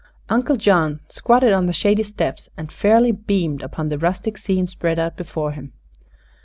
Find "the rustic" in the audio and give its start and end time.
3.89-4.35